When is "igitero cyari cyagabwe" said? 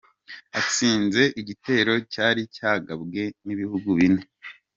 1.41-3.21